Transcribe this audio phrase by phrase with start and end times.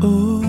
[0.00, 0.44] Hello，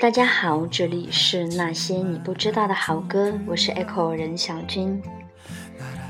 [0.00, 5.00] 大家好，这里是那些你不知道的好歌，我是 Echo 任小军。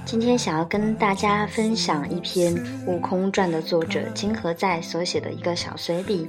[0.06, 2.54] 今天想要跟大家分享一篇
[2.86, 6.28] 《悟空传》的作者金河在所写的一个小随笔，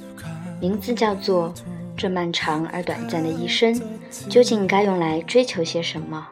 [0.59, 1.53] 名字叫做
[1.95, 3.79] 《这漫长而短暂的一生
[4.27, 6.27] 究竟该用来追求些什么》。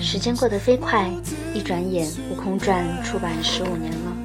[0.00, 1.06] 时间过得飞快，
[1.52, 4.16] 一转眼，《悟空传》出版十五年了。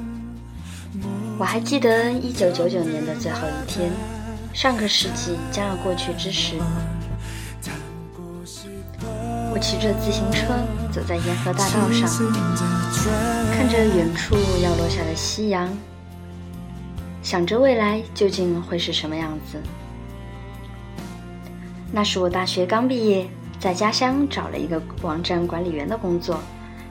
[1.38, 3.90] 我还记得一九九九年的最后一天，
[4.54, 6.54] 上个世纪将要过去之时，
[9.58, 10.54] 骑着自行车
[10.92, 12.08] 走在沿河大道上，
[13.52, 15.68] 看着远处要落下的夕阳，
[17.22, 19.60] 想着未来究竟会是什么样子。
[21.90, 26.38] 那是我大学刚毕业，在家乡找了一个网站管理员的工作，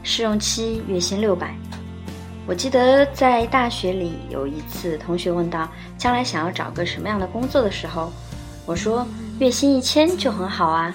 [0.03, 1.55] 试用期月薪六百。
[2.45, 8.11] 我记得在大学里有一次，同学问到将来想要找个什么样的工作的时候，
[8.65, 9.07] 我说
[9.39, 10.93] 月薪一千就很好啊。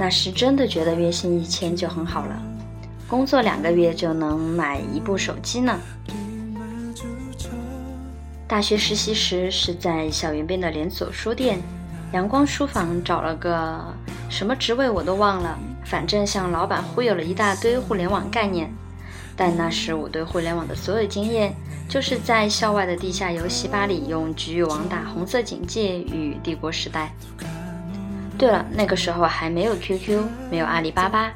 [0.00, 2.40] 那时真的觉得月薪一千就很好了，
[3.08, 5.76] 工作两个月就能买一部手机呢。
[8.46, 11.60] 大学实习时是在校园边的连锁书店
[12.12, 13.84] 阳光书房找了个
[14.30, 18.72] 什么职位我都忘了，反正向老板忽悠了一大堆互联网概念。
[19.36, 21.52] 但那时我对互联网的所有经验，
[21.88, 27.12] 就是在校外的地下游戏吧里用局域网打《红色警戒》与《帝国时代》。
[28.38, 31.32] 对了，那个时候还没有 QQ，没有阿里巴巴。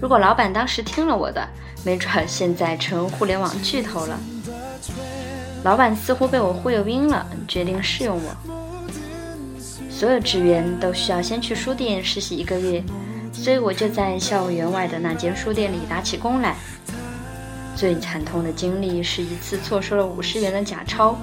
[0.00, 1.48] 如果老板当时听了我的，
[1.84, 4.18] 没准现在成互联网巨头了。
[5.62, 8.36] 老板似乎被我忽悠晕了，决定试用我。
[9.88, 12.82] 所有职员都需要先去书店实习一个月，
[13.32, 16.56] 所以我就在校园外的那间书店里打起工来。
[17.76, 21.16] 最惨痛的经历是一次错收了五十元的假钞，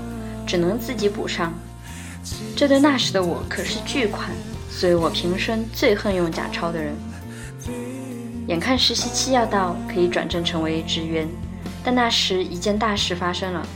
[0.45, 1.53] 只能自己补上。
[2.55, 4.29] 这对那时的我可是巨款，
[4.77, 6.95] 所以我平生最恨用假钞的人。
[8.47, 11.27] 眼看实习期要到，可以转正成为职员，
[11.83, 13.67] 但那时一件大事发生了，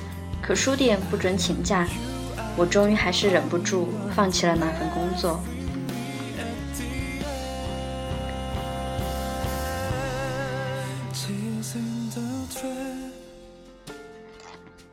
[0.43, 1.87] 可书店不准请假，
[2.55, 5.41] 我终于还是忍不住放弃了那份工作。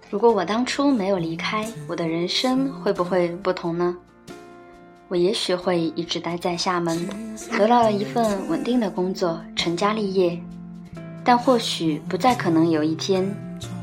[0.09, 3.95] 如果我当初没有离开，我的人生会不会不同呢？
[5.09, 7.09] 我也许会一直待在厦门，
[7.57, 10.39] 得到了一份稳定的工作，成家立业。
[11.25, 13.35] 但或许不再可能有一天，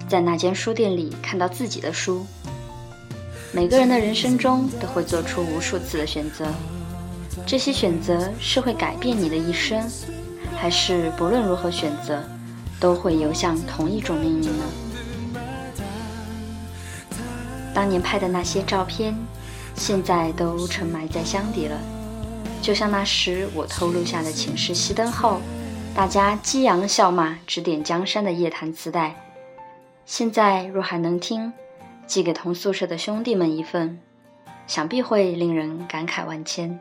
[0.08, 2.24] 在那间书店里看到自己的书。
[3.52, 6.46] 每个人的人生中都会做出无数次的选择，
[7.44, 9.84] 这些选择是会改变你的一生，
[10.56, 12.24] 还是不论如何选择，
[12.80, 14.64] 都会游向同一种命运呢？
[17.74, 19.18] 当年拍的那些照片，
[19.76, 21.80] 现在都沉埋在箱底了。
[22.62, 25.40] 就像那时我偷录下的寝室熄灯后，
[25.94, 29.16] 大家激扬笑骂、指点江山的夜谈磁带，
[30.06, 31.54] 现在若还能听，
[32.08, 34.00] 寄给同宿舍的兄弟们一份，
[34.66, 36.80] 想必会令人感慨万千。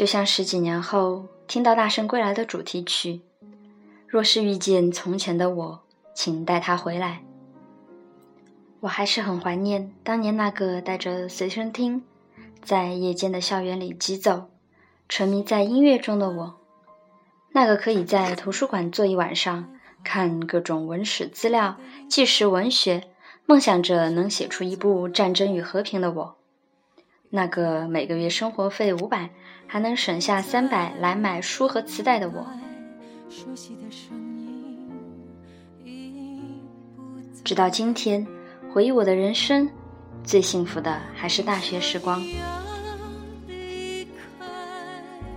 [0.00, 3.20] 就像十几年后听到《大圣归来》的主题曲，
[4.08, 5.82] 若是遇见从前的我，
[6.14, 7.20] 请带他回来。
[8.80, 12.02] 我还是很怀念当年那个带着随身听，
[12.62, 14.48] 在夜间的校园里疾走，
[15.06, 16.58] 沉迷在音乐中的我，
[17.52, 19.70] 那个可以在图书馆坐一晚上。
[20.02, 21.76] 看各种文史资料、
[22.08, 23.04] 纪实文学，
[23.44, 26.36] 梦想着能写出一部《战争与和平》的我，
[27.28, 29.28] 那个每个月生活费五百
[29.72, 32.44] 还能省下三百来买书和磁带的我，
[37.44, 38.26] 直到今天，
[38.72, 39.70] 回忆我的人生，
[40.24, 42.20] 最幸福的还是大学时光。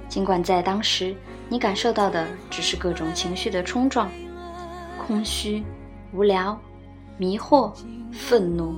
[0.10, 1.16] 尽管在当时，
[1.48, 4.10] 你感受到的只是各种情绪的冲撞。
[4.98, 5.64] 空虚、
[6.12, 6.60] 无聊、
[7.20, 7.72] 迷惑、
[8.12, 8.74] 愤怒，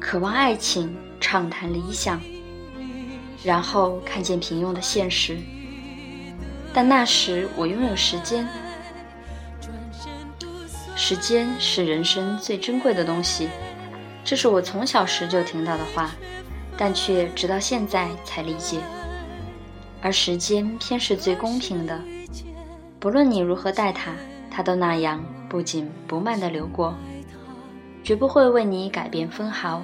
[0.00, 2.18] 渴望爱情，畅谈理想，
[3.44, 5.38] 然后看见平庸的现实。
[6.72, 8.46] 但那时我拥有时间，
[10.94, 13.48] 时间是人生最珍贵的东西，
[14.24, 16.10] 这是我从小时就听到的话，
[16.76, 18.78] 但却直到现在才理解。
[20.02, 21.98] 而时间偏是最公平的，
[23.00, 24.12] 不论你如何待它，
[24.50, 26.94] 它都那样不紧不慢地流过，
[28.04, 29.82] 绝不会为你改变分毫。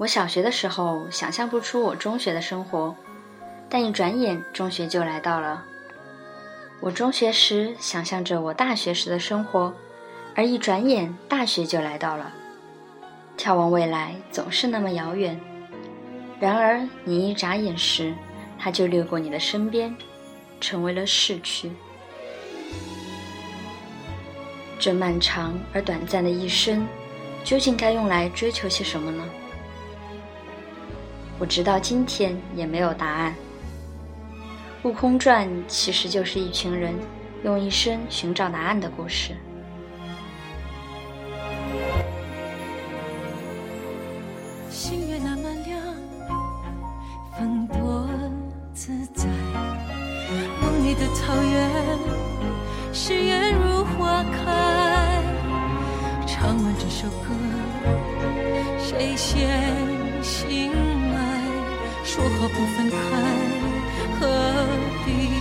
[0.00, 2.96] 我小学的时候想象不出我中学的生活，
[3.68, 5.62] 但一转眼中学就来到了。
[6.80, 9.74] 我中学时想象着我大学时的生活，
[10.34, 12.32] 而一转眼大学就来到了。
[13.36, 15.38] 眺望未来总是那么遥远，
[16.40, 18.14] 然而你一眨眼时，
[18.58, 19.94] 它就掠过你的身边，
[20.62, 21.70] 成为了逝去。
[24.78, 26.88] 这漫长而短暂的一生，
[27.44, 29.22] 究竟该用来追求些什么呢？
[31.40, 33.34] 我直到今天也没有答案。
[34.88, 36.94] 《悟空传》其实就是一群人
[37.44, 39.34] 用一生寻找答案的故事。
[44.68, 45.80] 星月那么亮，
[47.38, 48.06] 风多
[48.74, 49.24] 自在。
[50.60, 51.70] 梦里的草原，
[52.92, 55.22] 誓言如花开。
[56.26, 57.32] 唱完这首歌，
[58.78, 59.48] 谁先
[60.22, 60.89] 醒来？
[62.12, 62.96] 说好不分开，
[64.18, 64.66] 何
[65.06, 65.39] 必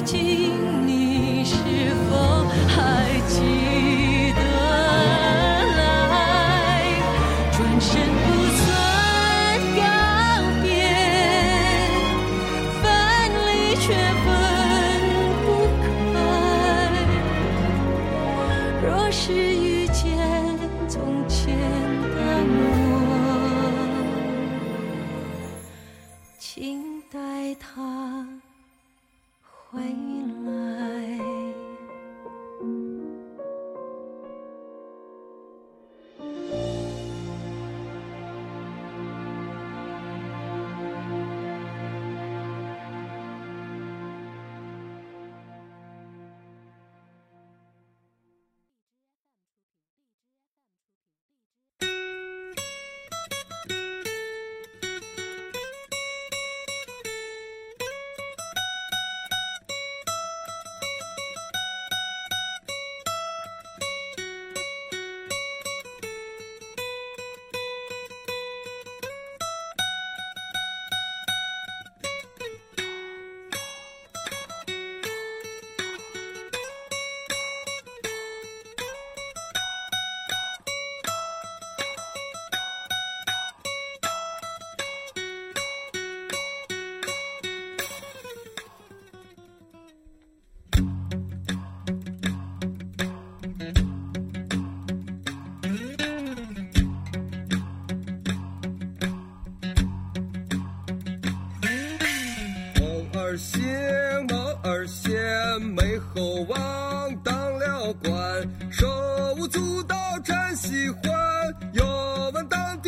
[0.00, 0.67] 如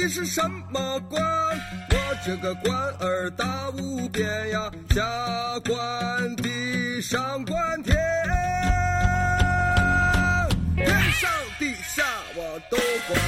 [0.03, 1.23] 你是什么官？
[1.91, 5.05] 我这个官儿大无边呀，下
[5.67, 7.95] 官地上官天，
[10.77, 12.03] 天上地下
[12.35, 12.79] 我都
[13.09, 13.19] 管。